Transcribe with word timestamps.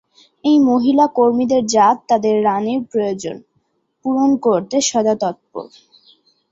এই 0.43 0.57
মহিলা 0.69 1.05
কর্মীদের 1.15 1.63
জাত 1.67 1.97
তাদের 2.09 2.35
রাণীর 2.43 2.81
প্রয়োজন 2.91 3.35
পূরণ 4.05 4.31
করতে 4.37 4.77
সদা 4.81 5.15
তৎপর। 5.21 5.65